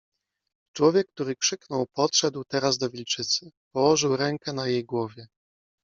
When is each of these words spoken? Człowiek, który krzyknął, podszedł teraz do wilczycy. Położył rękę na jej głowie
Człowiek, 0.75 1.07
który 1.11 1.35
krzyknął, 1.35 1.87
podszedł 1.93 2.43
teraz 2.43 2.77
do 2.77 2.89
wilczycy. 2.89 3.51
Położył 3.73 4.17
rękę 4.17 4.53
na 4.53 4.67
jej 4.67 4.85
głowie 4.85 5.27